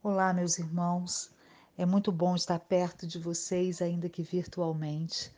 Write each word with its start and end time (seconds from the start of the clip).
Olá, 0.00 0.32
meus 0.32 0.60
irmãos. 0.60 1.28
É 1.76 1.84
muito 1.84 2.12
bom 2.12 2.36
estar 2.36 2.60
perto 2.60 3.04
de 3.04 3.18
vocês, 3.18 3.82
ainda 3.82 4.08
que 4.08 4.22
virtualmente, 4.22 5.34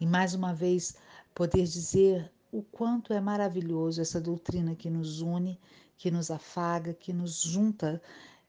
e 0.00 0.06
mais 0.06 0.32
uma 0.32 0.54
vez 0.54 0.96
poder 1.34 1.64
dizer 1.64 2.32
o 2.50 2.62
quanto 2.62 3.12
é 3.12 3.20
maravilhoso 3.20 4.00
essa 4.00 4.18
doutrina 4.18 4.74
que 4.74 4.88
nos 4.88 5.20
une, 5.20 5.60
que 5.98 6.10
nos 6.10 6.30
afaga, 6.30 6.94
que 6.94 7.12
nos 7.12 7.42
junta, 7.42 8.00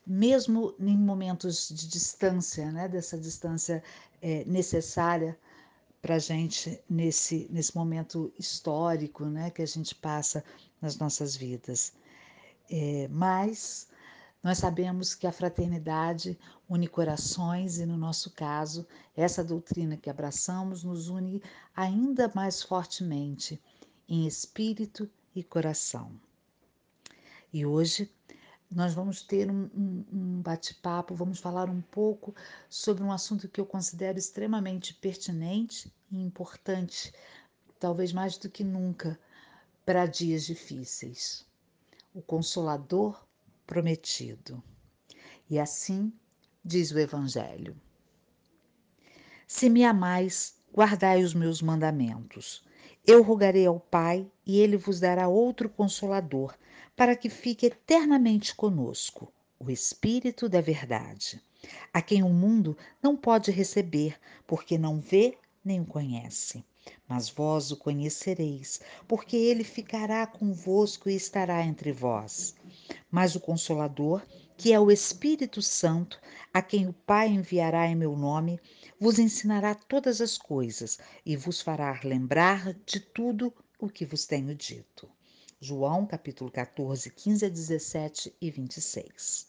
mesmo 0.07 0.73
em 0.79 0.97
momentos 0.97 1.68
de 1.68 1.86
distância, 1.86 2.71
né? 2.71 2.88
Dessa 2.88 3.18
distância 3.18 3.83
é, 4.21 4.45
necessária 4.45 5.38
para 6.02 6.15
a 6.15 6.20
gente 6.20 6.81
nesse, 6.89 7.45
nesse 7.52 7.75
momento 7.75 8.31
histórico, 8.39 9.25
né? 9.25 9.49
Que 9.49 9.61
a 9.61 9.68
gente 9.68 9.93
passa 9.95 10.45
nas 10.81 10.97
nossas 10.97 11.36
vidas. 11.36 11.91
É, 12.70 13.10
mas 13.10 13.90
nós 14.43 14.57
sabemos 14.57 15.13
que 15.13 15.27
a 15.27 15.31
fraternidade 15.31 16.37
une 16.68 16.87
corações 16.87 17.77
e, 17.77 17.86
no 17.86 17.95
nosso 17.95 18.32
caso, 18.32 18.87
essa 19.15 19.43
doutrina 19.43 19.97
que 19.97 20.09
abraçamos 20.09 20.83
nos 20.83 21.09
une 21.09 21.41
ainda 21.75 22.32
mais 22.33 22.63
fortemente 22.63 23.61
em 24.09 24.25
espírito 24.25 25.09
e 25.35 25.43
coração. 25.43 26.11
E 27.54 27.65
hoje 27.65 28.09
nós 28.69 28.93
vamos 28.93 29.21
ter 29.21 29.51
um, 29.51 29.69
um, 29.75 30.05
um 30.11 30.41
bate-papo, 30.41 31.13
vamos 31.13 31.39
falar 31.39 31.69
um 31.69 31.82
pouco 31.82 32.33
sobre 32.69 33.03
um 33.03 33.11
assunto 33.11 33.47
que 33.47 33.59
eu 33.59 33.66
considero 33.66 34.17
extremamente 34.17 34.94
pertinente 34.94 35.94
e 36.09 36.17
importante, 36.19 37.13
talvez 37.80 38.11
mais 38.11 38.38
do 38.38 38.49
que 38.49 38.63
nunca, 38.63 39.19
para 39.85 40.05
dias 40.05 40.45
difíceis. 40.45 41.45
O 42.13 42.21
Consolador 42.21 43.21
prometido. 43.72 44.61
E 45.50 45.58
assim 45.58 46.11
diz 46.61 46.91
o 46.91 47.00
Evangelho: 47.00 47.73
Se 49.47 49.69
me 49.69 49.86
amais, 49.86 50.58
guardai 50.73 51.23
os 51.23 51.33
meus 51.33 51.61
mandamentos. 51.61 52.66
Eu 53.08 53.23
rogarei 53.23 53.66
ao 53.66 53.80
Pai, 53.80 54.30
e 54.45 54.59
ele 54.59 54.75
vos 54.75 55.00
dará 55.00 55.30
outro 55.30 55.69
consolador, 55.69 56.53
para 56.97 57.16
que 57.16 57.30
fique 57.30 57.67
eternamente 57.67 58.53
conosco, 58.53 59.31
o 59.58 59.72
Espírito 59.72 60.50
da 60.50 60.59
Verdade, 60.59 61.41
a 61.94 62.02
quem 62.02 62.23
o 62.23 62.30
mundo 62.30 62.78
não 63.02 63.16
pode 63.16 63.52
receber, 63.52 64.19
porque 64.45 64.78
não 64.78 65.00
vê 65.00 65.38
nem 65.63 65.80
o 65.80 65.85
conhece. 65.85 66.61
Mas 67.08 67.30
vós 67.30 67.72
o 67.72 67.78
conhecereis, 67.78 68.81
porque 69.08 69.38
ele 69.38 69.63
ficará 69.63 70.28
convosco 70.28 71.09
e 71.09 71.16
estará 71.16 71.63
entre 71.63 71.94
vós. 71.94 72.53
Mas 73.09 73.36
o 73.36 73.39
Consolador, 73.39 74.25
que 74.58 74.73
é 74.73 74.80
o 74.80 74.92
Espírito 74.92 75.61
Santo, 75.61 76.20
a 76.53 76.61
quem 76.61 76.88
o 76.88 76.94
Pai 76.94 77.30
enviará 77.30 77.88
em 77.88 77.95
meu 77.95 78.16
nome, 78.16 78.59
vos 79.00 79.20
ensinará 79.20 79.73
todas 79.73 80.22
as 80.22 80.38
coisas 80.38 81.00
e 81.25 81.36
vos 81.36 81.62
fará 81.62 82.00
lembrar 82.03 82.73
de 82.86 83.00
tudo 83.00 83.53
o 83.80 83.89
que 83.89 84.06
vos 84.06 84.25
tenho 84.25 84.53
dito. 84.53 85.09
João 85.59 86.06
capítulo 86.06 86.52
14, 86.52 87.12
15 87.12 87.45
a 87.45 87.50
17 87.50 88.36
e 88.42 88.52
26. 88.52 89.47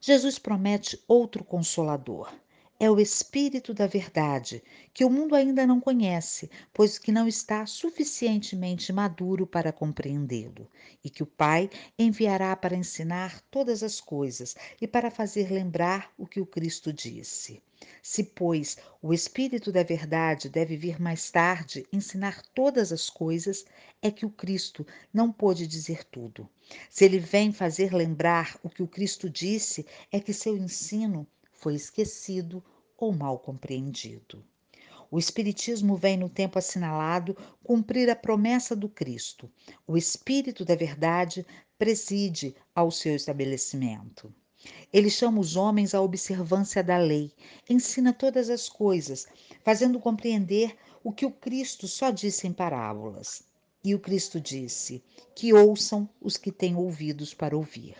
Jesus 0.00 0.38
promete 0.38 1.02
outro 1.06 1.44
consolador 1.44 2.32
é 2.82 2.90
o 2.90 2.98
Espírito 2.98 3.74
da 3.74 3.86
Verdade, 3.86 4.62
que 4.94 5.04
o 5.04 5.10
mundo 5.10 5.34
ainda 5.34 5.66
não 5.66 5.78
conhece, 5.78 6.50
pois 6.72 6.98
que 6.98 7.12
não 7.12 7.28
está 7.28 7.66
suficientemente 7.66 8.90
maduro 8.90 9.46
para 9.46 9.70
compreendê-lo, 9.70 10.66
e 11.04 11.10
que 11.10 11.22
o 11.22 11.26
Pai 11.26 11.68
enviará 11.98 12.56
para 12.56 12.74
ensinar 12.74 13.38
todas 13.50 13.82
as 13.82 14.00
coisas 14.00 14.56
e 14.80 14.88
para 14.88 15.10
fazer 15.10 15.52
lembrar 15.52 16.10
o 16.16 16.26
que 16.26 16.40
o 16.40 16.46
Cristo 16.46 16.90
disse. 16.90 17.62
Se, 18.02 18.24
pois, 18.24 18.78
o 19.02 19.12
Espírito 19.12 19.70
da 19.70 19.82
Verdade 19.82 20.48
deve 20.48 20.74
vir 20.74 20.98
mais 20.98 21.30
tarde 21.30 21.86
ensinar 21.92 22.40
todas 22.54 22.92
as 22.92 23.10
coisas, 23.10 23.66
é 24.00 24.10
que 24.10 24.24
o 24.24 24.30
Cristo 24.30 24.86
não 25.12 25.30
pôde 25.30 25.66
dizer 25.66 26.02
tudo. 26.04 26.48
Se 26.88 27.04
ele 27.04 27.18
vem 27.18 27.52
fazer 27.52 27.92
lembrar 27.92 28.58
o 28.62 28.70
que 28.70 28.82
o 28.82 28.88
Cristo 28.88 29.28
disse, 29.28 29.84
é 30.10 30.18
que 30.18 30.32
seu 30.32 30.56
ensino 30.56 31.26
foi 31.60 31.74
esquecido 31.74 32.64
ou 32.96 33.12
mal 33.12 33.38
compreendido. 33.38 34.42
O 35.10 35.18
Espiritismo 35.18 35.94
vem 35.94 36.16
no 36.16 36.28
tempo 36.28 36.58
assinalado 36.58 37.36
cumprir 37.62 38.08
a 38.08 38.16
promessa 38.16 38.74
do 38.74 38.88
Cristo. 38.88 39.50
O 39.86 39.96
Espírito 39.96 40.64
da 40.64 40.74
Verdade 40.74 41.44
preside 41.78 42.54
ao 42.74 42.90
seu 42.90 43.14
estabelecimento. 43.14 44.32
Ele 44.92 45.10
chama 45.10 45.40
os 45.40 45.56
homens 45.56 45.94
à 45.94 46.00
observância 46.00 46.82
da 46.82 46.96
lei, 46.96 47.32
ensina 47.68 48.12
todas 48.12 48.48
as 48.48 48.68
coisas, 48.68 49.26
fazendo 49.62 50.00
compreender 50.00 50.76
o 51.04 51.12
que 51.12 51.26
o 51.26 51.30
Cristo 51.30 51.88
só 51.88 52.10
disse 52.10 52.46
em 52.46 52.52
parábolas. 52.52 53.42
E 53.82 53.94
o 53.94 53.98
Cristo 53.98 54.40
disse: 54.40 55.02
Que 55.34 55.52
ouçam 55.52 56.08
os 56.20 56.36
que 56.36 56.52
têm 56.52 56.76
ouvidos 56.76 57.34
para 57.34 57.56
ouvir. 57.56 57.96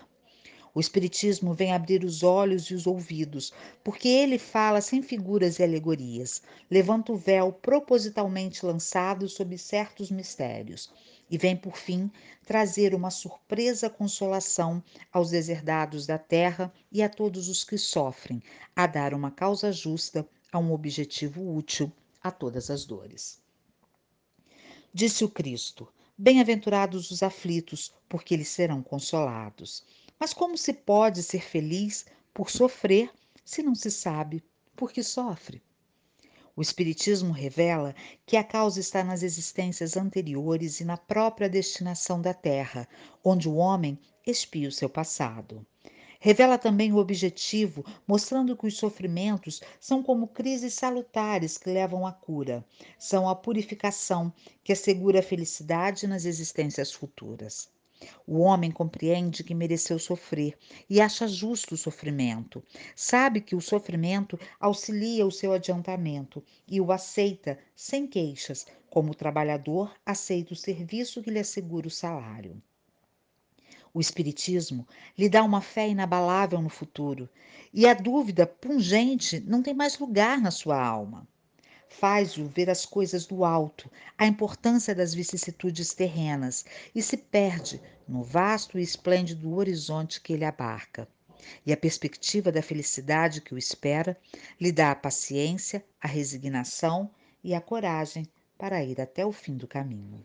O 0.75 0.81
Espiritismo 0.81 1.53
vem 1.53 1.72
abrir 1.72 2.04
os 2.04 2.22
olhos 2.22 2.70
e 2.70 2.75
os 2.75 2.86
ouvidos, 2.86 3.53
porque 3.82 4.08
ele 4.08 4.38
fala 4.38 4.81
sem 4.81 5.03
figuras 5.03 5.58
e 5.58 5.62
alegorias, 5.62 6.42
levanta 6.70 7.12
o 7.12 7.16
véu 7.16 7.53
propositalmente 7.53 8.64
lançado 8.64 9.28
sobre 9.28 9.58
certos 9.58 10.10
mistérios 10.10 10.92
e 11.31 11.38
vem, 11.38 11.56
por 11.56 11.76
fim, 11.76 12.10
trazer 12.44 12.94
uma 12.94 13.10
surpresa 13.10 13.88
consolação 13.88 14.82
aos 15.12 15.31
deserdados 15.31 16.06
da 16.06 16.19
terra 16.19 16.72
e 16.91 17.02
a 17.02 17.08
todos 17.08 17.48
os 17.48 17.62
que 17.62 17.78
sofrem, 17.78 18.42
a 18.75 18.87
dar 18.87 19.14
uma 19.14 19.31
causa 19.31 19.72
justa 19.72 20.28
a 20.52 20.58
um 20.58 20.72
objetivo 20.72 21.54
útil 21.54 21.92
a 22.22 22.31
todas 22.31 22.69
as 22.69 22.84
dores. 22.84 23.41
Disse 24.92 25.25
o 25.25 25.28
Cristo: 25.28 25.87
Bem-aventurados 26.19 27.10
os 27.12 27.22
aflitos, 27.22 27.94
porque 28.08 28.34
eles 28.34 28.48
serão 28.48 28.82
consolados. 28.82 29.84
Mas 30.20 30.34
como 30.34 30.58
se 30.58 30.75
pode 30.75 31.22
ser 31.22 31.42
feliz 31.42 32.04
por 32.34 32.50
sofrer 32.50 33.10
se 33.42 33.62
não 33.62 33.75
se 33.75 33.91
sabe 33.91 34.44
por 34.76 34.92
que 34.92 35.03
sofre? 35.03 35.62
O 36.54 36.60
Espiritismo 36.60 37.32
revela 37.32 37.94
que 38.26 38.36
a 38.36 38.44
causa 38.44 38.81
está 38.81 39.03
nas 39.03 39.22
existências 39.22 39.97
anteriores 39.97 40.78
e 40.78 40.84
na 40.84 40.98
própria 40.98 41.48
destinação 41.48 42.20
da 42.20 42.34
Terra, 42.34 42.86
onde 43.25 43.48
o 43.48 43.54
homem 43.54 43.98
expia 44.26 44.69
o 44.69 44.72
seu 44.72 44.91
passado. 44.91 45.66
Revela 46.20 46.58
também 46.58 46.92
o 46.92 46.98
objetivo, 46.98 47.82
mostrando 48.06 48.54
que 48.54 48.66
os 48.66 48.76
sofrimentos 48.76 49.62
são 49.81 50.02
como 50.02 50.28
crises 50.28 50.75
salutares 50.75 51.56
que 51.56 51.70
levam 51.70 52.06
à 52.06 52.12
cura, 52.12 52.62
são 52.98 53.26
a 53.26 53.34
purificação 53.34 54.31
que 54.62 54.75
assegura 54.75 55.20
a 55.20 55.22
felicidade 55.22 56.06
nas 56.06 56.26
existências 56.26 56.92
futuras. 56.92 57.70
O 58.27 58.38
homem 58.38 58.71
compreende 58.71 59.44
que 59.44 59.55
mereceu 59.55 59.99
sofrer 59.99 60.56
e 60.88 61.00
acha 61.00 61.28
justo 61.28 61.75
o 61.75 61.78
sofrimento. 61.78 62.62
Sabe 62.97 63.41
que 63.41 63.55
o 63.55 63.61
sofrimento 63.61 64.38
auxilia 64.59 65.27
o 65.27 65.31
seu 65.31 65.53
adiantamento 65.53 66.43
e 66.66 66.81
o 66.81 66.93
aceita 66.93 67.59
sem 67.77 68.06
queixas, 68.06 68.66
como 68.88 69.12
o 69.12 69.15
trabalhador 69.15 69.94
aceita 70.05 70.53
o 70.55 70.56
serviço 70.56 71.22
que 71.22 71.31
lhe 71.31 71.38
assegura 71.38 71.88
o 71.88 71.91
salário. 71.91 72.62
O 73.93 74.00
Espiritismo 74.00 74.87
lhe 75.19 75.28
dá 75.28 75.43
uma 75.43 75.61
fé 75.61 75.88
inabalável 75.88 76.62
no 76.62 76.71
futuro 76.71 77.28
e 77.75 77.87
a 77.87 77.93
dúvida 77.93 78.47
pungente 78.47 79.41
não 79.41 79.62
tem 79.62 79.75
mais 79.75 79.99
lugar 79.99 80.41
na 80.41 80.50
sua 80.50 80.81
alma 80.81 81.28
faz-o 81.90 82.46
ver 82.46 82.70
as 82.70 82.86
coisas 82.86 83.26
do 83.26 83.44
alto, 83.44 83.90
a 84.16 84.26
importância 84.26 84.94
das 84.94 85.12
vicissitudes 85.12 85.92
terrenas 85.92 86.64
e 86.94 87.02
se 87.02 87.16
perde 87.16 87.78
no 88.08 88.22
vasto 88.22 88.78
e 88.78 88.82
esplêndido 88.82 89.54
horizonte 89.54 90.20
que 90.20 90.32
ele 90.32 90.44
abarca. 90.44 91.06
E 91.66 91.72
a 91.72 91.76
perspectiva 91.76 92.50
da 92.50 92.62
felicidade 92.62 93.40
que 93.40 93.54
o 93.54 93.58
espera 93.58 94.16
lhe 94.58 94.72
dá 94.72 94.92
a 94.92 94.96
paciência, 94.96 95.84
a 96.00 96.08
resignação 96.08 97.10
e 97.44 97.54
a 97.54 97.60
coragem 97.60 98.26
para 98.56 98.82
ir 98.84 99.00
até 99.00 99.26
o 99.26 99.32
fim 99.32 99.56
do 99.56 99.66
caminho. 99.66 100.25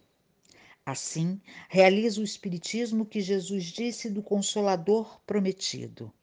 Assim, 0.86 1.42
realiza 1.68 2.22
o 2.22 2.24
Espiritismo 2.24 3.06
que 3.06 3.20
Jesus 3.20 3.66
disse 3.66 4.10
do 4.10 4.22
Consolador 4.22 5.20
prometido: 5.26 6.14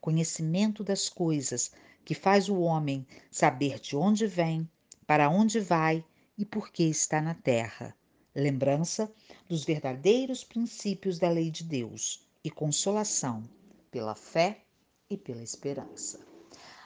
conhecimento 0.00 0.84
das 0.84 1.08
coisas 1.08 1.72
que 2.04 2.14
faz 2.14 2.48
o 2.48 2.60
homem 2.60 3.06
saber 3.30 3.78
de 3.80 3.96
onde 3.96 4.26
vem, 4.26 4.68
para 5.12 5.28
onde 5.28 5.60
vai 5.60 6.02
e 6.38 6.44
por 6.46 6.72
que 6.72 6.84
está 6.84 7.20
na 7.20 7.34
terra. 7.34 7.94
Lembrança 8.34 9.12
dos 9.46 9.62
verdadeiros 9.62 10.42
princípios 10.42 11.18
da 11.18 11.28
lei 11.28 11.50
de 11.50 11.64
Deus 11.64 12.26
e 12.42 12.50
consolação 12.50 13.42
pela 13.90 14.14
fé 14.14 14.64
e 15.10 15.18
pela 15.18 15.42
esperança. 15.42 16.18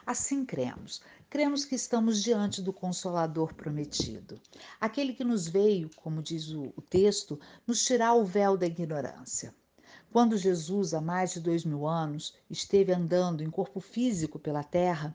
Assim 0.05 0.45
cremos, 0.45 1.01
cremos 1.31 1.65
que 1.65 1.77
estamos 1.77 2.21
diante 2.21 2.61
do 2.61 2.73
Consolador 2.73 3.55
prometido, 3.55 4.41
aquele 4.81 5.13
que 5.13 5.23
nos 5.23 5.47
veio, 5.47 5.89
como 5.95 6.21
diz 6.21 6.51
o, 6.51 6.73
texto, 6.91 7.39
nos 7.65 7.85
tirar 7.85 8.15
o 8.15 8.25
véu 8.25 8.57
da 8.57 8.67
ignorância. 8.67 9.55
Quando 10.11 10.37
Jesus, 10.37 10.95
há 10.95 11.01
mais 11.01 11.33
de 11.33 11.39
dois 11.39 11.65
mil 11.65 11.87
anos, 11.87 12.35
esteve 12.51 12.93
andando 12.93 13.45
em 13.45 13.51
corpo 13.51 13.79
físico 13.79 14.37
pela 14.37 14.65
terra, 14.65 15.15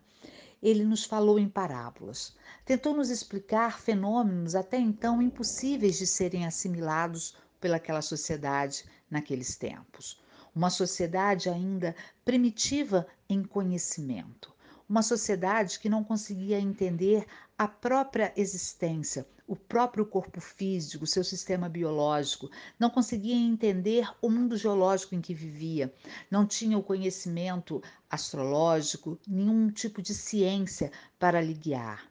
ele 0.62 0.84
nos 0.84 1.04
falou 1.04 1.40
em 1.40 1.50
parábolas. 1.50 2.36
Tentou 2.64 2.94
nos 2.94 3.10
explicar 3.10 3.80
fenômenos 3.80 4.54
até 4.54 4.78
então 4.78 5.22
impossíveis 5.22 5.98
de 5.98 6.06
serem 6.06 6.46
assimilados 6.46 7.36
pelaquela 7.60 8.02
sociedade 8.02 8.86
naqueles 9.10 9.56
tempos. 9.56 10.22
Uma 10.54 10.70
sociedade 10.70 11.50
ainda 11.50 11.96
primitiva 12.24 13.08
em 13.28 13.44
conhecimento. 13.44 14.54
Uma 14.92 15.02
sociedade 15.02 15.80
que 15.80 15.88
não 15.88 16.04
conseguia 16.04 16.60
entender 16.60 17.26
a 17.58 17.66
própria 17.66 18.34
existência, 18.36 19.26
o 19.48 19.56
próprio 19.56 20.06
corpo 20.06 20.42
físico, 20.42 21.08
seu 21.08 21.24
sistema 21.24 21.70
biológico, 21.70 22.52
não 22.78 22.90
conseguia 22.90 23.34
entender 23.34 24.06
o 24.22 24.30
mundo 24.30 24.58
geológico 24.58 25.16
em 25.16 25.22
que 25.22 25.34
vivia, 25.34 25.94
não 26.30 26.46
tinha 26.46 26.78
o 26.78 26.84
conhecimento 26.84 27.82
astrológico, 28.10 29.18
nenhum 29.26 29.72
tipo 29.72 30.02
de 30.02 30.14
ciência 30.14 30.92
para 31.18 31.40
lhe 31.40 31.54
guiar. 31.54 32.06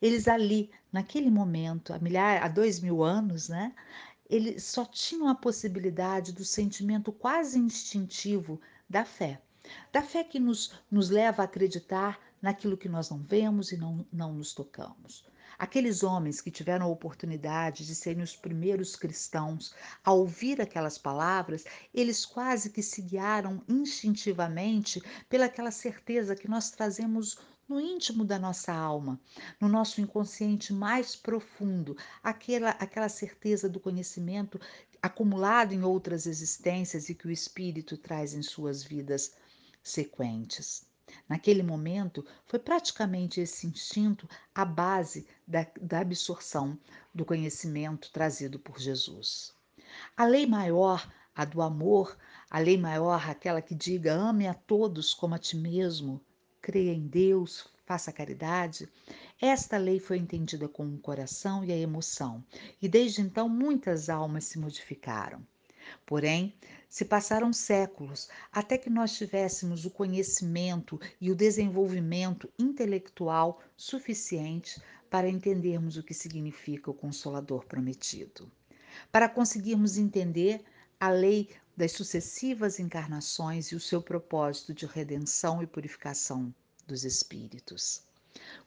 Eles 0.00 0.26
ali, 0.26 0.70
naquele 0.90 1.30
momento, 1.30 1.92
há, 1.92 1.98
milhares, 1.98 2.42
há 2.42 2.48
dois 2.48 2.80
mil 2.80 3.02
anos, 3.02 3.50
né, 3.50 3.74
eles 4.30 4.64
só 4.64 4.86
tinham 4.86 5.28
a 5.28 5.34
possibilidade 5.34 6.32
do 6.32 6.42
sentimento 6.42 7.12
quase 7.12 7.58
instintivo 7.58 8.58
da 8.88 9.04
fé. 9.04 9.42
Da 9.92 10.02
fé 10.02 10.22
que 10.22 10.38
nos, 10.38 10.72
nos 10.90 11.08
leva 11.08 11.42
a 11.42 11.44
acreditar 11.44 12.20
naquilo 12.42 12.76
que 12.76 12.88
nós 12.88 13.08
não 13.08 13.18
vemos 13.18 13.72
e 13.72 13.76
não, 13.76 14.06
não 14.12 14.34
nos 14.34 14.52
tocamos. 14.52 15.24
Aqueles 15.58 16.02
homens 16.02 16.40
que 16.40 16.50
tiveram 16.50 16.86
a 16.86 16.90
oportunidade 16.90 17.86
de 17.86 17.94
serem 17.94 18.22
os 18.22 18.34
primeiros 18.34 18.96
cristãos, 18.96 19.74
ao 20.04 20.18
ouvir 20.18 20.60
aquelas 20.60 20.98
palavras, 20.98 21.64
eles 21.94 22.26
quase 22.26 22.70
que 22.70 22.82
se 22.82 23.00
guiaram 23.00 23.62
instintivamente 23.68 25.00
pelaquela 25.28 25.70
certeza 25.70 26.36
que 26.36 26.48
nós 26.48 26.70
trazemos 26.70 27.38
no 27.68 27.80
íntimo 27.80 28.24
da 28.24 28.38
nossa 28.38 28.72
alma, 28.72 29.18
no 29.60 29.68
nosso 29.68 30.00
inconsciente 30.00 30.72
mais 30.72 31.16
profundo, 31.16 31.96
aquela, 32.22 32.70
aquela 32.70 33.08
certeza 33.08 33.68
do 33.68 33.80
conhecimento 33.80 34.60
acumulado 35.00 35.72
em 35.72 35.82
outras 35.82 36.26
existências 36.26 37.08
e 37.08 37.14
que 37.14 37.26
o 37.26 37.30
espírito 37.30 37.96
traz 37.96 38.34
em 38.34 38.42
suas 38.42 38.82
vidas 38.82 39.32
sequentes. 39.84 40.86
Naquele 41.28 41.62
momento, 41.62 42.24
foi 42.46 42.58
praticamente 42.58 43.40
esse 43.40 43.66
instinto 43.66 44.26
a 44.54 44.64
base 44.64 45.26
da, 45.46 45.66
da 45.80 46.00
absorção 46.00 46.78
do 47.14 47.24
conhecimento 47.24 48.10
trazido 48.10 48.58
por 48.58 48.80
Jesus. 48.80 49.52
A 50.16 50.24
lei 50.24 50.46
maior, 50.46 51.08
a 51.34 51.44
do 51.44 51.60
amor, 51.60 52.16
a 52.50 52.58
lei 52.58 52.78
maior, 52.78 53.28
aquela 53.28 53.60
que 53.60 53.74
diga 53.74 54.14
ame 54.14 54.48
a 54.48 54.54
todos 54.54 55.12
como 55.12 55.34
a 55.34 55.38
ti 55.38 55.56
mesmo, 55.56 56.20
creia 56.60 56.92
em 56.92 57.06
Deus, 57.06 57.68
faça 57.84 58.10
caridade, 58.10 58.88
esta 59.40 59.76
lei 59.76 60.00
foi 60.00 60.16
entendida 60.16 60.66
com 60.68 60.86
o 60.86 60.98
coração 60.98 61.62
e 61.62 61.70
a 61.70 61.76
emoção, 61.76 62.42
e 62.80 62.88
desde 62.88 63.20
então 63.20 63.48
muitas 63.48 64.08
almas 64.08 64.44
se 64.44 64.58
modificaram. 64.58 65.46
Porém, 66.06 66.54
se 66.88 67.04
passaram 67.04 67.52
séculos 67.52 68.28
até 68.52 68.78
que 68.78 68.88
nós 68.88 69.16
tivéssemos 69.16 69.84
o 69.84 69.90
conhecimento 69.90 71.00
e 71.20 71.30
o 71.30 71.34
desenvolvimento 71.34 72.48
intelectual 72.58 73.60
suficiente 73.76 74.80
para 75.10 75.28
entendermos 75.28 75.96
o 75.96 76.02
que 76.02 76.14
significa 76.14 76.90
o 76.90 76.94
Consolador 76.94 77.64
prometido. 77.66 78.50
Para 79.10 79.28
conseguirmos 79.28 79.96
entender 79.96 80.64
a 81.00 81.08
lei 81.10 81.50
das 81.76 81.92
sucessivas 81.92 82.78
encarnações 82.78 83.68
e 83.68 83.74
o 83.74 83.80
seu 83.80 84.00
propósito 84.00 84.72
de 84.72 84.86
redenção 84.86 85.62
e 85.62 85.66
purificação 85.66 86.54
dos 86.86 87.04
espíritos. 87.04 88.02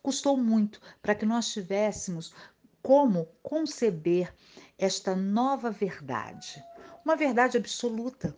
Custou 0.01 0.37
muito 0.37 0.81
para 1.01 1.15
que 1.15 1.25
nós 1.25 1.51
tivéssemos 1.51 2.33
como 2.81 3.25
conceber 3.41 4.33
esta 4.77 5.15
nova 5.15 5.69
verdade, 5.71 6.63
uma 7.03 7.15
verdade 7.15 7.57
absoluta, 7.57 8.35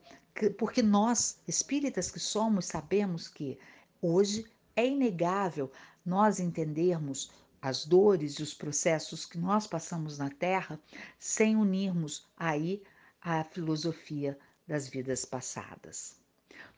porque 0.57 0.81
nós, 0.81 1.39
espíritas 1.47 2.09
que 2.09 2.19
somos, 2.19 2.65
sabemos 2.65 3.27
que 3.27 3.59
hoje 4.01 4.45
é 4.75 4.87
inegável 4.87 5.71
nós 6.05 6.39
entendermos 6.39 7.31
as 7.61 7.85
dores 7.85 8.35
e 8.35 8.43
os 8.43 8.53
processos 8.53 9.25
que 9.25 9.37
nós 9.37 9.67
passamos 9.67 10.17
na 10.17 10.29
Terra 10.29 10.79
sem 11.19 11.55
unirmos 11.55 12.25
aí 12.37 12.81
a 13.21 13.43
filosofia 13.43 14.37
das 14.65 14.87
vidas 14.87 15.25
passadas. 15.25 16.15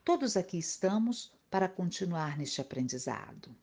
Todos 0.04 0.36
aqui 0.36 0.58
estamos 0.58 1.32
para 1.48 1.68
continuar 1.68 2.36
neste 2.36 2.60
aprendizado. 2.60 3.54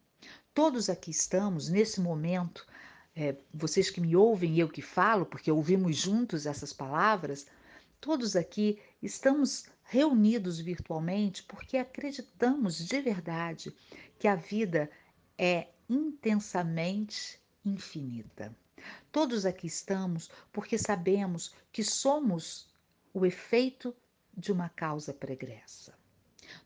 Todos 0.54 0.88
aqui 0.88 1.10
estamos 1.10 1.68
nesse 1.68 2.00
momento 2.00 2.66
é, 3.14 3.36
vocês 3.52 3.90
que 3.90 4.00
me 4.00 4.14
ouvem 4.16 4.54
e 4.54 4.60
eu 4.60 4.68
que 4.68 4.80
falo, 4.80 5.26
porque 5.26 5.50
ouvimos 5.50 5.96
juntos 5.96 6.46
essas 6.46 6.72
palavras, 6.72 7.46
todos 8.00 8.34
aqui 8.34 8.80
estamos 9.02 9.66
reunidos 9.84 10.58
virtualmente 10.58 11.42
porque 11.42 11.76
acreditamos 11.76 12.78
de 12.78 13.00
verdade 13.00 13.74
que 14.18 14.26
a 14.26 14.34
vida 14.34 14.90
é 15.36 15.68
intensamente 15.88 17.38
infinita. 17.64 18.56
Todos 19.12 19.44
aqui 19.44 19.66
estamos 19.66 20.30
porque 20.52 20.78
sabemos 20.78 21.54
que 21.70 21.84
somos 21.84 22.68
o 23.12 23.26
efeito 23.26 23.94
de 24.34 24.50
uma 24.50 24.68
causa 24.68 25.12
pregressa. 25.12 25.98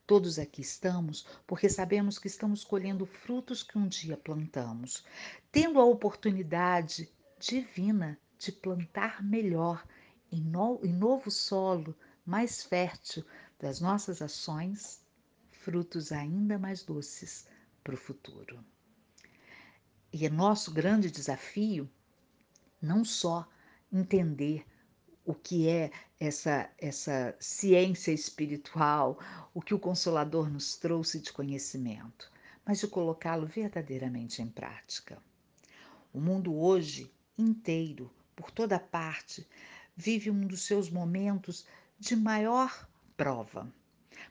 Todos 0.07 0.39
aqui 0.39 0.61
estamos 0.61 1.27
porque 1.47 1.69
sabemos 1.69 2.19
que 2.19 2.29
estamos 2.29 2.63
colhendo 2.63 3.05
frutos 3.07 3.63
que 3.63 3.77
um 3.77 3.89
dia 3.89 4.17
plantamos, 4.17 5.05
tendo 5.51 5.81
a 5.81 5.85
oportunidade 5.85 7.11
divina 7.41 8.19
de 8.39 8.53
plantar 8.53 9.23
melhor 9.23 9.85
em, 10.35 10.41
no, 10.41 10.81
em 10.83 10.93
novo 10.93 11.31
solo 11.31 11.95
mais 12.27 12.65
fértil 12.65 13.25
das 13.61 13.81
nossas 13.81 14.21
ações, 14.21 15.01
frutos 15.53 16.11
ainda 16.11 16.59
mais 16.59 16.83
doces 16.83 17.47
para 17.85 17.95
o 17.95 17.99
futuro. 17.99 18.65
E 20.13 20.27
é 20.27 20.31
nosso 20.31 20.73
grande 20.73 21.11
desafio 21.11 21.89
não 22.83 23.05
só 23.05 23.49
entender 23.93 24.67
o 25.25 25.35
que 25.35 25.69
é 25.69 25.91
essa, 26.19 26.69
essa 26.79 27.35
ciência 27.39 28.13
espiritual, 28.13 29.19
o 29.55 29.63
que 29.63 29.73
o 29.73 29.79
Consolador 29.79 30.51
nos 30.51 30.77
trouxe 30.77 31.21
de 31.21 31.33
conhecimento, 31.33 32.31
mas 32.67 32.81
de 32.81 32.89
colocá-lo 32.89 33.47
verdadeiramente 33.47 34.43
em 34.43 34.49
prática. 34.49 35.23
O 36.13 36.21
mundo 36.21 36.55
hoje 36.55 37.11
inteiro, 37.39 38.11
por 38.37 38.51
toda 38.51 38.79
parte, 38.79 39.47
vive 39.97 40.31
um 40.31 40.47
dos 40.47 40.63
seus 40.63 40.91
momentos 40.91 41.67
de 41.99 42.17
maior 42.17 42.89
prova. 43.17 43.73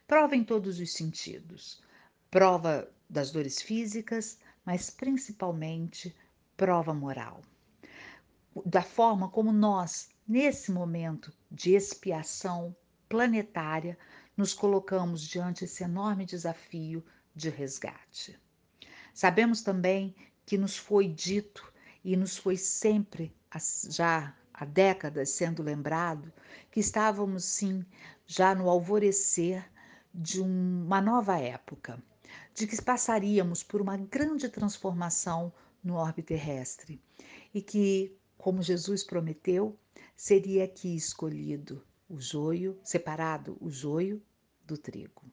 Prova 0.08 0.36
em 0.36 0.44
todos 0.44 0.80
os 0.80 0.94
sentidos. 0.94 1.82
Prova 2.30 2.90
das 3.10 3.32
dores 3.32 3.62
físicas, 3.62 4.40
mas 4.66 4.90
principalmente 4.90 6.16
prova 6.58 6.94
moral. 6.94 7.42
Da 8.66 8.82
forma 8.82 9.30
como 9.30 9.52
nós, 9.52 10.14
Nesse 10.26 10.72
momento 10.72 11.34
de 11.52 11.74
expiação 11.74 12.74
planetária, 13.10 13.98
nos 14.38 14.54
colocamos 14.54 15.22
diante 15.28 15.66
esse 15.66 15.84
enorme 15.84 16.26
desafio 16.26 17.04
de 17.36 17.50
resgate. 17.50 18.40
Sabemos 19.14 19.62
também 19.62 20.16
que 20.46 20.58
nos 20.58 20.78
foi 20.78 21.10
dito 21.10 21.72
e 22.06 22.16
nos 22.16 22.38
foi 22.38 22.56
sempre, 22.56 23.36
já 23.90 24.34
há 24.54 24.66
décadas 24.66 25.30
sendo 25.30 25.64
lembrado, 25.64 26.32
que 26.72 26.80
estávamos 26.80 27.44
sim 27.44 27.86
já 28.26 28.54
no 28.54 28.70
alvorecer 28.70 29.66
de 30.14 30.40
uma 30.40 31.02
nova 31.02 31.40
época, 31.40 32.02
de 32.54 32.68
que 32.68 32.82
passaríamos 32.82 33.64
por 33.64 33.82
uma 33.82 33.98
grande 33.98 34.48
transformação 34.48 35.52
no 35.84 35.96
orbe 35.96 36.22
terrestre 36.22 37.02
e 37.54 37.62
que, 37.62 38.16
como 38.38 38.62
Jesus 38.62 39.04
prometeu, 39.04 39.78
seria 40.16 40.66
aqui 40.66 40.96
escolhido 40.96 41.84
o 42.08 42.20
joio, 42.20 42.80
separado 42.84 43.58
o 43.60 43.70
joio 43.70 44.22
do 44.66 44.78
trigo. 44.78 45.24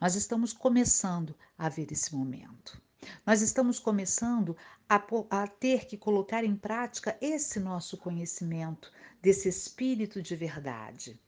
Nós 0.00 0.14
estamos 0.14 0.52
começando 0.52 1.34
a 1.56 1.68
ver 1.68 1.90
esse 1.92 2.14
momento. 2.14 2.80
Nós 3.26 3.42
estamos 3.42 3.78
começando 3.78 4.56
a, 4.88 5.02
a, 5.30 5.46
ter 5.46 5.86
que 5.86 5.96
colocar 5.96 6.44
em 6.44 6.56
prática 6.56 7.16
esse 7.20 7.60
nosso 7.60 7.96
conhecimento, 7.96 8.90
desse 9.22 9.48
espírito 9.48 10.22
de 10.22 10.34
verdade, 10.34 11.18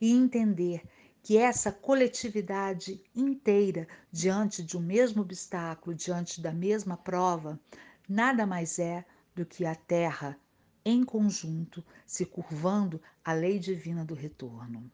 e 0.00 0.12
entender 0.12 0.82
que 1.22 1.36
essa 1.36 1.70
coletividade 1.70 3.02
inteira, 3.14 3.86
diante 4.10 4.62
de 4.62 4.76
um 4.76 4.80
mesmo 4.80 5.22
obstáculo, 5.22 5.94
diante 5.94 6.40
da 6.40 6.52
mesma 6.52 6.96
prova, 6.96 7.58
nada 8.08 8.46
mais 8.46 8.78
é 8.78 9.04
do 9.34 9.46
que 9.46 9.64
a 9.64 9.74
terra 9.74 10.38
em 10.84 11.04
conjunto, 11.04 11.84
se 12.04 12.26
curvando 12.26 13.00
à 13.24 13.32
lei 13.32 13.58
divina 13.58 14.04
do 14.04 14.14
retorno. 14.14 14.90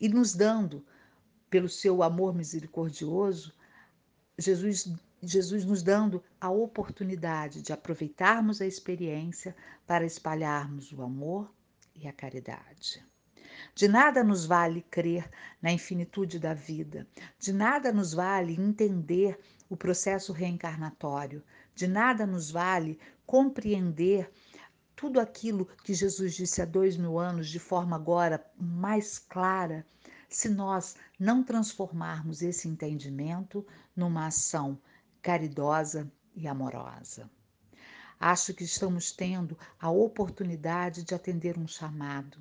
e 0.00 0.08
nos 0.08 0.34
dando, 0.34 0.84
pelo 1.52 1.68
seu 1.68 2.02
amor 2.02 2.34
misericordioso, 2.34 3.52
Jesus, 4.38 4.90
Jesus 5.22 5.66
nos 5.66 5.82
dando 5.82 6.24
a 6.40 6.50
oportunidade 6.50 7.60
de 7.60 7.74
aproveitarmos 7.74 8.62
a 8.62 8.66
experiência 8.66 9.54
para 9.86 10.06
espalharmos 10.06 10.90
o 10.94 11.02
amor 11.02 11.52
e 11.94 12.08
a 12.08 12.12
caridade. 12.12 13.04
De 13.74 13.86
nada 13.86 14.24
nos 14.24 14.46
vale 14.46 14.80
crer 14.90 15.28
na 15.60 15.70
infinitude 15.70 16.38
da 16.38 16.54
vida, 16.54 17.06
de 17.38 17.52
nada 17.52 17.92
nos 17.92 18.14
vale 18.14 18.58
entender 18.58 19.38
o 19.68 19.76
processo 19.76 20.32
reencarnatório, 20.32 21.44
de 21.74 21.86
nada 21.86 22.26
nos 22.26 22.50
vale 22.50 22.98
compreender 23.26 24.32
tudo 24.96 25.20
aquilo 25.20 25.66
que 25.84 25.92
Jesus 25.92 26.34
disse 26.34 26.62
há 26.62 26.64
dois 26.64 26.96
mil 26.96 27.18
anos 27.18 27.50
de 27.50 27.58
forma 27.58 27.94
agora 27.94 28.42
mais 28.58 29.18
clara, 29.18 29.84
se 30.34 30.48
nós 30.48 30.96
não 31.18 31.42
transformarmos 31.42 32.42
esse 32.42 32.68
entendimento 32.68 33.66
numa 33.94 34.26
ação 34.26 34.78
caridosa 35.20 36.10
e 36.34 36.48
amorosa. 36.48 37.30
Acho 38.18 38.54
que 38.54 38.62
estamos 38.62 39.10
tendo 39.10 39.58
a 39.80 39.90
oportunidade 39.90 41.02
de 41.02 41.14
atender 41.14 41.58
um 41.58 41.66
chamado, 41.66 42.38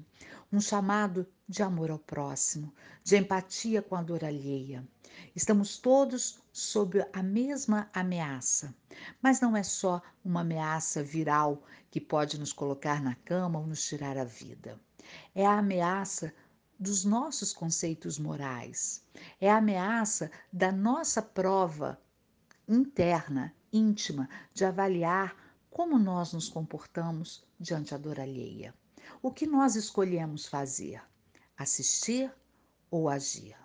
um 0.53 0.61
chamado 0.61 1.27
de 1.49 1.63
amor 1.63 1.89
ao 1.89 1.97
próximo, 1.97 2.71
de 3.03 3.17
empatia 3.17 3.81
com 3.81 3.95
a 3.95 4.03
dor 4.03 4.23
alheia. 4.23 4.87
Estamos 5.35 5.79
todos 5.79 6.39
sob 6.53 7.03
a 7.11 7.23
mesma 7.23 7.89
ameaça, 7.93 8.75
mas 9.21 9.41
não 9.41 9.57
é 9.57 9.63
só 9.63 10.01
uma 10.23 10.41
ameaça 10.41 11.03
viral 11.03 11.63
que 11.89 11.99
pode 11.99 12.39
nos 12.39 12.53
colocar 12.53 13.01
na 13.01 13.15
cama 13.15 13.59
ou 13.59 13.65
nos 13.65 13.83
tirar 13.83 14.17
a 14.17 14.23
vida. 14.23 14.79
É 15.33 15.45
a 15.45 15.57
ameaça 15.57 16.31
dos 16.81 17.05
nossos 17.05 17.53
conceitos 17.53 18.17
morais, 18.17 19.05
é 19.39 19.51
a 19.51 19.57
ameaça 19.57 20.31
da 20.51 20.71
nossa 20.71 21.21
prova 21.21 22.01
interna, 22.67 23.53
íntima, 23.71 24.27
de 24.51 24.65
avaliar 24.65 25.35
como 25.69 25.99
nós 25.99 26.33
nos 26.33 26.49
comportamos 26.49 27.45
diante 27.59 27.91
da 27.91 27.97
dor 27.99 28.19
alheia. 28.19 28.73
O 29.21 29.31
que 29.31 29.45
nós 29.45 29.75
escolhemos 29.75 30.47
fazer? 30.47 30.99
Assistir 31.55 32.33
ou 32.89 33.07
agir? 33.07 33.55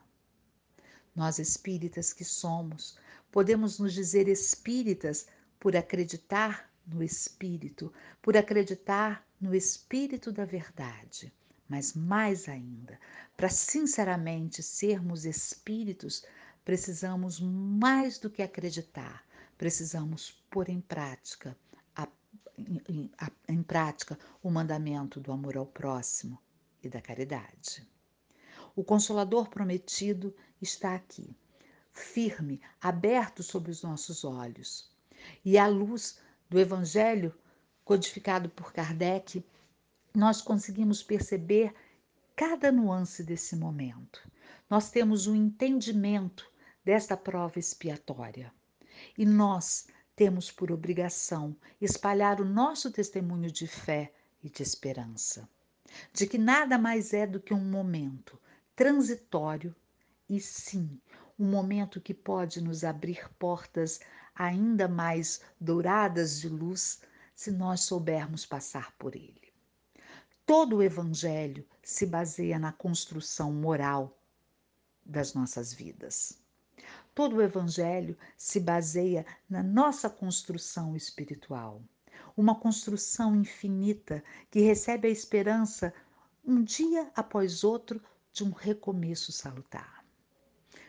Nós 1.15 1.39
espíritas 1.39 2.13
que 2.13 2.25
somos, 2.25 2.99
podemos 3.33 3.79
nos 3.79 3.95
dizer 3.95 4.29
espíritas 4.29 5.27
por 5.59 5.75
acreditar 5.75 6.71
no 6.87 7.03
espírito, 7.03 7.91
por 8.21 8.37
acreditar 8.37 9.27
no 9.41 9.55
espírito 9.55 10.31
da 10.31 10.45
verdade. 10.45 11.33
Mas 11.69 11.95
mais 11.95 12.49
ainda, 12.49 12.99
para 13.37 13.49
sinceramente 13.49 14.63
sermos 14.63 15.25
espíritos, 15.25 16.25
precisamos 16.65 17.41
mais 17.41 18.19
do 18.19 18.31
que 18.31 18.43
acreditar, 18.43 19.25
precisamos 19.59 20.31
pôr 20.51 20.69
em 20.69 20.81
prática 20.81 21.57
em, 22.59 23.11
em 23.49 23.63
prática 23.63 24.19
o 24.43 24.51
mandamento 24.51 25.21
do 25.21 25.31
amor 25.33 25.57
ao 25.57 25.67
próximo 25.67 26.39
e 26.83 26.89
da 26.89 27.01
caridade. 27.01 27.87
O 28.75 28.83
Consolador 28.85 29.49
prometido 29.49 30.35
está 30.61 30.95
aqui, 30.95 31.37
firme, 31.93 32.61
aberto 32.81 33.43
sobre 33.43 33.71
os 33.71 33.83
nossos 33.83 34.25
olhos. 34.25 34.91
E 35.45 35.59
à 35.59 35.67
luz 35.67 36.19
do 36.49 36.59
Evangelho 36.59 37.35
codificado 37.85 38.49
por 38.49 38.73
Kardec, 38.73 39.45
nós 40.17 40.41
conseguimos 40.41 41.03
perceber 41.03 41.75
cada 42.35 42.73
nuance 42.73 43.23
desse 43.23 43.55
momento. 43.55 44.27
Nós 44.69 44.91
temos 44.91 45.27
um 45.27 45.35
entendimento 45.35 46.51
desta 46.83 47.19
prova 47.19 47.59
expiatória. 47.59 48.51
E 49.19 49.27
nós 49.27 49.89
temos 50.17 50.51
por 50.51 50.73
obrigação 50.73 51.55
espalhar 51.79 52.41
o 52.41 52.47
nosso 52.47 52.91
testemunho 52.91 53.53
de 53.53 53.67
fé 53.67 54.11
e 54.43 54.49
de 54.49 54.63
esperança, 54.63 55.47
de 56.15 56.27
que 56.27 56.39
nada 56.39 56.79
mais 56.79 57.13
é 57.13 57.27
do 57.27 57.39
que 57.39 57.53
um 57.53 57.71
momento 57.71 58.41
transitório 58.75 59.77
e 60.31 60.41
sim, 60.41 60.99
um 61.39 61.45
momento 61.45 62.01
que 62.01 62.15
pode 62.15 62.63
nos 62.63 62.85
abrir 62.85 63.29
portas 63.39 64.01
ainda 64.35 64.89
mais 64.89 65.43
douradas 65.61 66.41
de 66.41 66.49
luz 66.49 67.03
se 67.35 67.51
nós 67.51 67.81
soubermos 67.81 68.47
passar 68.47 68.93
por 68.93 69.15
ele. 69.15 69.46
Todo 70.47 70.77
o 70.77 70.83
evangelho 70.83 71.67
se 71.83 72.07
baseia 72.07 72.59
na 72.59 72.73
construção 72.73 73.53
moral 73.53 74.17
das 75.05 75.35
nossas 75.35 75.73
vidas. 75.73 76.39
Todo 77.15 77.37
o 77.37 77.43
Evangelho 77.43 78.17
se 78.37 78.61
baseia 78.61 79.25
na 79.49 79.63
nossa 79.63 80.11
construção 80.11 80.95
espiritual, 80.95 81.83
uma 82.37 82.55
construção 82.55 83.35
infinita 83.35 84.23
que 84.51 84.61
recebe 84.61 85.09
a 85.09 85.11
esperança 85.11 85.95
um 86.45 86.63
dia 86.63 87.11
após 87.17 87.65
outro 87.65 88.03
de 88.33 88.45
um 88.45 88.51
recomeço 88.51 89.33
salutar. 89.33 90.05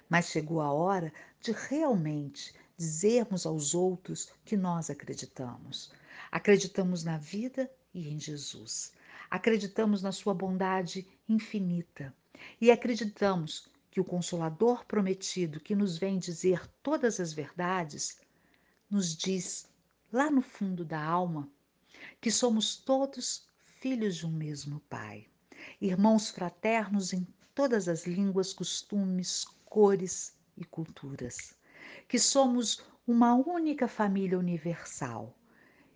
Mas 0.09 0.27
chegou 0.27 0.59
a 0.59 0.71
hora 0.71 1.13
de 1.39 1.51
realmente 1.51 2.53
dizermos 2.75 3.45
aos 3.45 3.73
outros 3.73 4.29
que 4.43 4.57
nós 4.57 4.89
acreditamos. 4.89 5.91
Acreditamos 6.29 7.03
na 7.03 7.17
vida 7.17 7.71
e 7.93 8.09
em 8.09 8.19
Jesus. 8.19 8.91
Acreditamos 9.29 10.01
na 10.01 10.11
sua 10.11 10.33
bondade 10.33 11.07
infinita. 11.27 12.13
E 12.61 12.71
acreditamos 12.71 13.67
que 13.89 13.99
o 13.99 14.05
Consolador 14.05 14.85
prometido, 14.85 15.59
que 15.59 15.75
nos 15.75 15.97
vem 15.97 16.19
dizer 16.19 16.67
todas 16.83 17.19
as 17.19 17.33
verdades, 17.33 18.19
nos 18.89 19.15
diz 19.15 19.67
lá 20.11 20.29
no 20.29 20.41
fundo 20.41 20.85
da 20.85 21.03
alma 21.03 21.49
que 22.21 22.31
somos 22.31 22.77
todos 22.77 23.47
filhos 23.79 24.17
de 24.17 24.25
um 24.25 24.31
mesmo 24.31 24.79
Pai, 24.81 25.27
irmãos 25.81 26.29
fraternos 26.29 27.11
em 27.11 27.27
todas 27.53 27.87
as 27.87 28.05
línguas, 28.05 28.53
costumes, 28.53 29.45
cores 29.65 30.35
e 30.55 30.63
culturas, 30.63 31.55
que 32.07 32.19
somos 32.19 32.83
uma 33.05 33.33
única 33.33 33.87
família 33.87 34.37
universal 34.37 35.35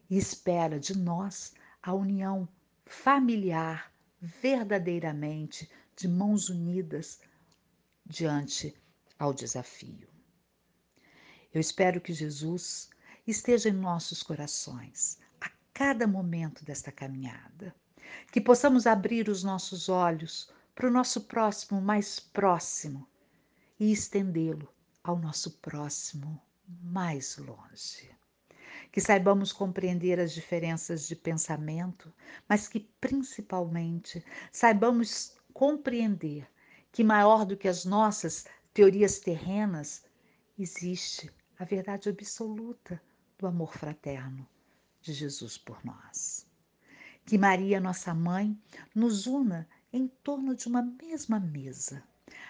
e 0.10 0.18
espera 0.18 0.80
de 0.80 0.98
nós 0.98 1.54
a 1.82 1.94
união 1.94 2.48
familiar 2.92 3.90
verdadeiramente 4.20 5.68
de 5.96 6.10
mãos 6.10 6.50
unidas 6.50 7.22
diante 8.06 8.76
ao 9.18 9.34
desafio. 9.34 10.10
Eu 11.54 11.62
espero 11.62 12.02
que 12.02 12.14
Jesus 12.14 12.90
esteja 13.26 13.70
em 13.70 13.74
nossos 13.74 14.22
corações 14.22 15.18
a 15.40 15.50
cada 15.74 16.06
momento 16.06 16.66
desta 16.66 16.92
caminhada, 16.92 17.74
que 18.30 18.42
possamos 18.42 18.86
abrir 18.86 19.30
os 19.30 19.42
nossos 19.42 19.88
olhos 19.88 20.52
para 20.76 20.88
o 20.88 20.92
nosso 20.92 21.22
próximo 21.22 21.82
mais 21.82 22.20
próximo 22.20 23.08
e 23.80 23.92
estendê-lo 23.92 24.68
ao 25.02 25.18
nosso 25.18 25.52
próximo 25.60 26.40
mais 26.68 27.38
longe. 27.38 28.21
Que 28.92 29.00
saibamos 29.00 29.54
compreender 29.54 30.20
as 30.20 30.34
diferenças 30.34 31.08
de 31.08 31.16
pensamento, 31.16 32.14
mas 32.48 32.68
que 32.68 32.82
principalmente 33.00 34.24
saibamos 34.52 35.38
compreender 35.54 36.48
que 36.92 37.04
maior 37.04 37.46
do 37.46 37.56
que 37.56 37.68
as 37.68 37.86
nossas 37.86 38.46
teorias 38.74 39.20
terrenas 39.20 40.04
existe 40.58 41.32
a 41.58 41.64
verdade 41.64 42.10
absoluta 42.10 43.02
do 43.38 43.48
amor 43.48 43.74
fraterno 43.78 44.48
de 45.02 45.14
Jesus 45.14 45.58
por 45.58 45.84
nós. 45.86 46.46
Que 47.26 47.38
Maria, 47.38 47.80
nossa 47.80 48.14
mãe, 48.14 48.58
nos 48.94 49.26
una 49.26 49.68
em 49.94 50.08
torno 50.08 50.56
de 50.56 50.68
uma 50.68 50.82
mesma 50.82 51.40
mesa. 51.40 52.04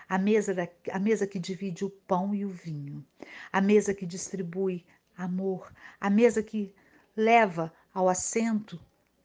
A 0.07 0.17
mesa, 0.17 0.53
da, 0.53 0.67
a 0.91 1.00
mesa 1.00 1.25
que 1.25 1.39
divide 1.39 1.86
o 1.86 1.89
pão 1.89 2.36
e 2.36 2.45
o 2.45 2.50
vinho, 2.50 3.05
a 3.51 3.62
mesa 3.62 3.93
que 3.93 4.05
distribui 4.05 4.86
amor, 5.18 5.74
a 6.00 6.10
mesa 6.10 6.41
que 6.41 6.74
leva 7.15 7.74
ao 7.94 8.08
assento 8.10 8.80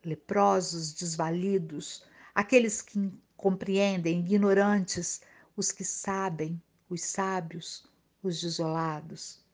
leprosos, 0.04 0.92
desvalidos, 0.92 2.04
aqueles 2.34 2.80
que 2.80 3.12
compreendem, 3.36 4.20
ignorantes, 4.20 5.20
os 5.56 5.72
que 5.72 5.84
sabem, 5.84 6.62
os 6.88 7.02
sábios, 7.02 7.88
os 8.22 8.40
desolados, 8.40 9.44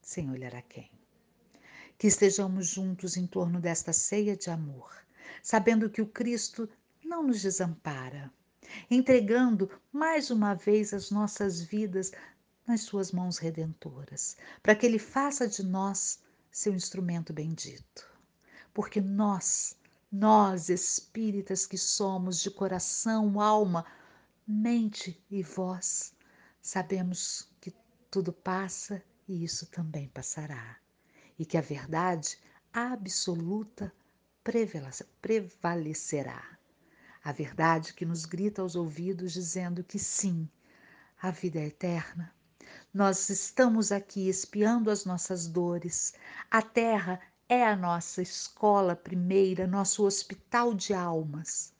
sem 0.00 0.30
olhar 0.30 0.54
a 0.54 0.62
quem. 0.62 0.90
Que 1.98 2.06
estejamos 2.06 2.68
juntos 2.68 3.16
em 3.16 3.26
torno 3.26 3.60
desta 3.60 3.92
ceia 3.92 4.36
de 4.36 4.50
amor, 4.50 4.90
sabendo 5.42 5.90
que 5.90 6.02
o 6.02 6.06
Cristo 6.06 6.68
não 7.04 7.22
nos 7.22 7.42
desampara, 7.42 8.32
entregando 8.90 9.70
mais 9.92 10.30
uma 10.30 10.54
vez 10.54 10.92
as 10.92 11.10
nossas 11.10 11.60
vidas 11.60 12.12
nas 12.66 12.82
suas 12.82 13.12
mãos 13.12 13.38
redentoras, 13.38 14.36
para 14.62 14.74
que 14.74 14.86
Ele 14.86 14.98
faça 14.98 15.46
de 15.46 15.62
nós 15.62 16.20
seu 16.50 16.74
instrumento 16.74 17.32
bendito. 17.32 18.06
Porque 18.72 19.00
nós 19.00 19.76
nós, 20.10 20.68
espíritas 20.68 21.66
que 21.66 21.76
somos 21.76 22.40
de 22.40 22.50
coração, 22.50 23.40
alma, 23.40 23.84
mente 24.46 25.20
e 25.28 25.42
voz, 25.42 26.14
sabemos 26.62 27.50
que 27.60 27.74
tudo 28.10 28.32
passa 28.32 29.02
e 29.26 29.44
isso 29.44 29.66
também 29.66 30.08
passará, 30.08 30.78
e 31.38 31.44
que 31.44 31.58
a 31.58 31.60
verdade 31.60 32.38
absoluta 32.72 33.92
prevalecerá. 35.20 36.56
A 37.24 37.32
verdade 37.32 37.92
que 37.92 38.06
nos 38.06 38.24
grita 38.24 38.62
aos 38.62 38.76
ouvidos 38.76 39.32
dizendo 39.32 39.82
que 39.82 39.98
sim, 39.98 40.48
a 41.20 41.32
vida 41.32 41.58
é 41.58 41.66
eterna. 41.66 42.32
Nós 42.92 43.28
estamos 43.28 43.92
aqui 43.92 44.28
espiando 44.28 44.90
as 44.90 45.04
nossas 45.04 45.46
dores. 45.46 46.14
A 46.50 46.62
terra 46.62 47.20
é 47.48 47.64
a 47.64 47.76
nossa 47.76 48.22
escola 48.22 48.96
primeira, 48.96 49.66
nosso 49.66 50.04
hospital 50.04 50.74
de 50.74 50.94
almas. 50.94 51.74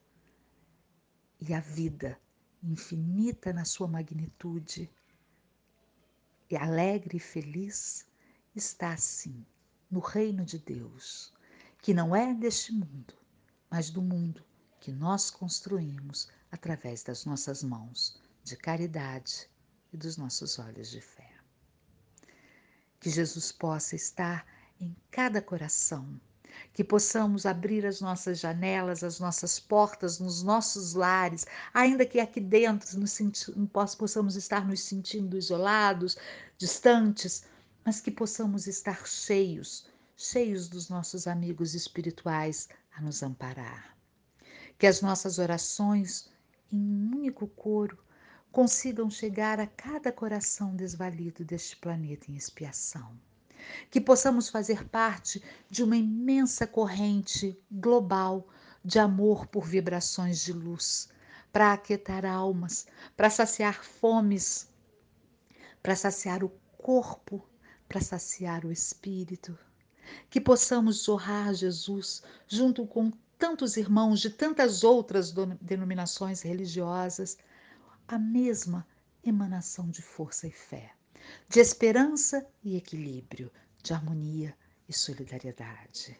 E 1.41 1.55
a 1.55 1.61
vida, 1.61 2.19
infinita 2.63 3.53
na 3.53 3.65
sua 3.65 3.89
magnitude, 3.89 4.91
e 6.51 6.57
alegre 6.57 7.17
e 7.17 7.21
feliz, 7.21 8.07
está 8.55 8.93
assim 8.93 9.45
no 9.91 10.01
reino 10.01 10.45
de 10.45 10.59
Deus, 10.59 11.33
que 11.83 11.95
não 11.95 12.15
é 12.15 12.35
deste 12.35 12.73
mundo, 12.73 13.15
mas 13.71 13.91
do 13.91 14.03
mundo 14.03 14.45
que 14.81 14.93
nós 14.93 15.31
construímos 15.31 16.29
através 16.51 17.03
das 17.03 17.25
nossas 17.25 17.63
mãos 17.63 18.21
de 18.45 18.57
caridade 18.57 19.49
e 19.97 19.99
dos 19.99 20.19
nossos 20.19 20.59
olhos 20.59 20.91
de 20.91 21.01
fé. 21.01 21.31
Que 23.01 23.09
Jesus 23.09 23.51
possa 23.51 23.97
estar 23.97 24.47
em 24.79 24.95
cada 25.11 25.41
coração, 25.41 26.21
que 26.75 26.85
possamos 26.85 27.47
abrir 27.47 27.87
as 27.87 28.01
nossas 28.03 28.39
janelas, 28.39 29.03
as 29.03 29.19
nossas 29.19 29.59
portas 29.59 30.19
nos 30.19 30.43
nossos 30.43 30.93
lares, 30.93 31.47
ainda 31.73 32.05
que 32.05 32.21
aqui 32.21 32.41
dentro 32.41 32.99
nos 32.99 33.19
possamos 33.95 34.37
estar 34.37 34.67
nos 34.67 34.81
sentindo 34.81 35.37
isolados, 35.37 36.17
distantes, 36.59 37.45
mas 37.85 38.01
que 38.01 38.11
possamos 38.11 38.67
estar 38.67 39.07
cheios, 39.07 39.87
cheios 40.17 40.69
dos 40.69 40.91
nossos 40.91 41.27
amigos 41.27 41.75
espirituais 41.75 42.69
a 42.95 43.01
nos 43.01 43.23
amparar. 43.23 43.97
Que 44.79 44.87
as 44.87 45.01
nossas 45.01 45.39
orações, 45.39 46.29
em 46.71 46.79
um 46.79 47.17
único 47.17 47.47
coro, 47.49 47.99
consigam 48.57 49.11
chegar 49.11 49.61
a 49.61 49.67
cada 49.67 50.11
coração 50.11 50.75
desvalido 50.75 51.45
deste 51.45 51.77
planeta 51.77 52.31
em 52.31 52.37
expiação. 52.37 53.13
Que 53.91 54.01
possamos 54.01 54.49
fazer 54.49 54.89
parte 54.89 55.43
de 55.69 55.85
uma 55.85 55.95
imensa 55.95 56.67
corrente 56.67 57.55
global 57.71 58.49
de 58.83 58.99
amor 58.99 59.47
por 59.47 59.67
vibrações 59.67 60.43
de 60.43 60.55
luz, 60.55 61.11
para 61.53 61.75
aquietar 61.75 62.25
almas, 62.25 62.87
para 63.15 63.29
saciar 63.29 63.85
fomes, 63.85 64.71
para 65.83 65.95
saciar 65.95 66.43
o 66.43 66.49
corpo, 66.79 67.47
para 67.87 68.01
saciar 68.01 68.65
o 68.65 68.73
espírito. 68.73 69.55
Que 70.31 70.41
possamos 70.41 71.07
honrar 71.07 71.53
Jesus 71.53 72.23
junto 72.49 72.87
com 72.87 73.13
tantos 73.39 73.77
irmãos 73.77 74.19
de 74.19 74.31
tantas 74.31 74.83
outras 74.83 75.31
denominações 75.61 76.41
religiosas, 76.41 77.37
a 78.09 78.19
mesma 78.19 78.87
emanação 79.23 79.91
de 79.91 80.01
força 80.01 80.47
e 80.47 80.53
fé, 80.53 80.93
de 81.49 81.59
esperança 81.59 82.47
e 82.63 82.77
equilíbrio, 82.77 83.51
de 83.83 83.93
harmonia 83.93 84.57
e 84.89 84.93
solidariedade. 84.93 86.17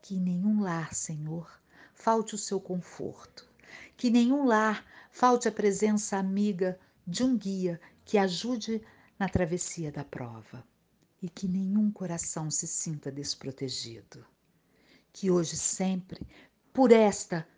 Que 0.00 0.14
em 0.14 0.20
nenhum 0.20 0.60
lar, 0.60 0.94
Senhor, 0.94 1.50
falte 1.94 2.36
o 2.36 2.38
seu 2.38 2.60
conforto, 2.60 3.48
que 3.96 4.08
em 4.08 4.12
nenhum 4.12 4.44
lar 4.44 4.86
falte 5.10 5.48
a 5.48 5.52
presença 5.52 6.16
amiga 6.16 6.78
de 7.04 7.24
um 7.24 7.36
guia 7.36 7.80
que 8.04 8.18
ajude 8.18 8.80
na 9.18 9.28
travessia 9.28 9.90
da 9.90 10.04
prova 10.04 10.64
e 11.20 11.28
que 11.28 11.48
nenhum 11.48 11.90
coração 11.90 12.50
se 12.50 12.68
sinta 12.68 13.10
desprotegido. 13.10 14.24
Que 15.12 15.30
hoje 15.30 15.56
sempre, 15.56 16.24
por 16.72 16.92
esta 16.92 17.48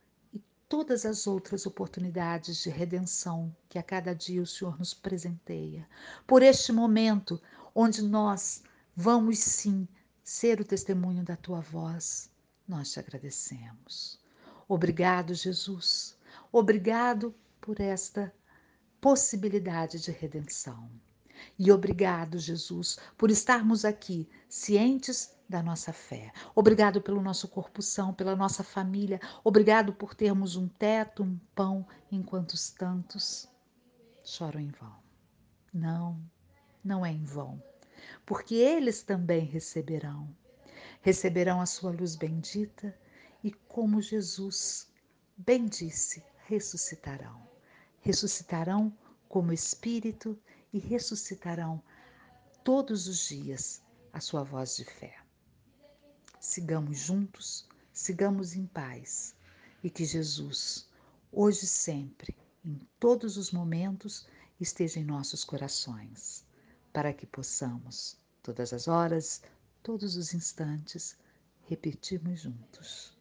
todas 0.69 1.07
as 1.07 1.27
outras 1.27 1.65
oportunidades 1.67 2.59
de 2.59 2.69
redenção 2.69 3.55
que 3.69 3.79
a 3.79 3.83
cada 3.83 4.15
dia 4.15 4.43
o 4.43 4.47
Senhor 4.47 4.79
nos 4.79 4.93
presenteia, 4.93 5.89
por 6.27 6.43
este 6.43 6.73
momento 6.73 7.41
onde 7.75 8.03
nós 8.03 8.63
vamos 8.95 9.39
sim 9.39 9.89
ser 10.23 10.61
o 10.61 10.65
testemunho 10.65 11.25
da 11.25 11.37
tua 11.37 11.61
voz, 11.61 12.31
nós 12.67 12.93
te 12.93 13.01
agradecemos. 13.01 14.21
Obrigado, 14.69 15.33
Jesus. 15.33 16.19
Obrigado 16.53 17.35
por 17.61 17.81
esta 17.81 18.33
possibilidade 19.01 19.99
de 19.99 20.11
redenção. 20.11 20.91
E 21.59 21.73
obrigado, 21.73 22.39
Jesus, 22.39 22.99
por 23.17 23.31
estarmos 23.31 23.85
aqui 23.85 24.29
cientes 24.49 25.35
da 25.49 25.63
nossa 25.63 25.93
fé. 25.93 26.31
Obrigado 26.55 27.01
pelo 27.01 27.23
nosso 27.23 27.49
corpo 27.49 27.81
são, 27.81 28.13
pela 28.13 28.37
nossa 28.37 28.63
família. 28.63 29.19
Obrigado 29.43 29.93
por 29.95 30.15
termos 30.15 30.57
um 30.57 30.69
teto, 30.69 31.23
um 31.23 31.39
pão, 31.55 31.87
enquanto 32.13 32.53
os 32.53 32.71
tantos 32.71 33.49
choram 34.23 34.61
em 34.61 34.69
vão. 34.69 34.97
Não, 35.73 36.21
não 36.85 37.05
é 37.05 37.11
em 37.11 37.25
vão, 37.25 37.63
porque 38.27 38.55
eles 38.57 39.03
também 39.03 39.45
receberão. 39.45 40.29
Receberão 41.01 41.61
a 41.61 41.67
sua 41.67 41.93
luz 41.93 42.15
bendita 42.15 42.95
e, 43.43 43.51
como 43.51 44.03
Jesus 44.03 44.93
bem 45.37 45.67
disse, 45.67 46.23
ressuscitarão. 46.47 47.49
Ressuscitarão 48.01 48.93
como 49.29 49.53
espírito 49.53 50.39
e 50.73 50.79
ressuscitarão 50.79 51.83
todos 52.63 53.07
os 53.07 53.29
dias 53.29 53.83
a 54.13 54.21
sua 54.21 54.43
voz 54.43 54.77
de 54.77 54.85
fé. 54.85 55.28
Sigamos 56.41 56.99
juntos, 56.99 57.69
sigamos 57.93 58.55
em 58.55 58.67
paz 58.67 59.35
e 59.83 59.91
que 59.91 60.05
Jesus, 60.05 60.89
hoje 61.33 61.65
e 61.65 61.69
sempre, 61.69 62.37
em 62.65 62.79
todos 62.99 63.37
os 63.37 63.51
momentos, 63.51 64.27
esteja 64.61 65.01
em 65.01 65.05
nossos 65.05 65.45
corações, 65.45 66.45
para 66.93 67.13
que 67.13 67.27
possamos, 67.27 68.17
todas 68.43 68.73
as 68.73 68.89
horas, 68.89 69.43
todos 69.83 70.17
os 70.17 70.35
instantes, 70.35 71.17
repetirmos 71.67 72.41
juntos. 72.41 73.17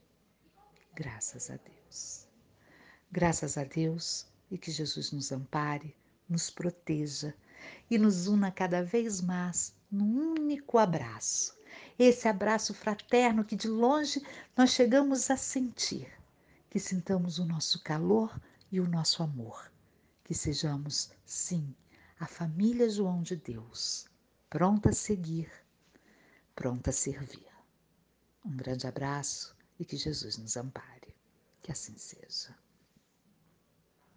Graças 0.95 1.49
a 1.49 1.57
Deus. 1.57 2.27
Graças 3.11 3.57
a 3.57 3.63
Deus 3.63 4.25
e 4.49 4.57
que 4.57 4.71
Jesus 4.71 5.11
nos 5.11 5.31
ampare 5.31 5.95
nos 6.29 6.49
proteja 6.49 7.33
e 7.89 7.97
nos 7.97 8.27
una 8.27 8.51
cada 8.51 8.83
vez 8.83 9.21
mais 9.21 9.73
num 9.89 10.33
único 10.33 10.77
abraço. 10.77 11.56
Esse 11.97 12.27
abraço 12.27 12.73
fraterno 12.73 13.43
que 13.43 13.55
de 13.55 13.67
longe 13.67 14.21
nós 14.55 14.71
chegamos 14.71 15.29
a 15.31 15.37
sentir, 15.37 16.11
que 16.69 16.79
sintamos 16.79 17.39
o 17.39 17.45
nosso 17.45 17.81
calor 17.83 18.39
e 18.71 18.79
o 18.79 18.87
nosso 18.87 19.23
amor, 19.23 19.71
que 20.23 20.33
sejamos, 20.33 21.11
sim, 21.25 21.75
a 22.19 22.27
família 22.27 22.89
João 22.89 23.21
de 23.21 23.35
Deus, 23.35 24.07
pronta 24.49 24.89
a 24.89 24.93
seguir, 24.93 25.51
pronta 26.55 26.89
a 26.89 26.93
servir. 26.93 27.47
Um 28.43 28.55
grande 28.55 28.87
abraço 28.87 29.55
e 29.79 29.85
que 29.85 29.97
Jesus 29.97 30.37
nos 30.37 30.55
ampare. 30.57 31.15
Que 31.61 31.71
assim 31.71 31.97
seja. 31.97 32.55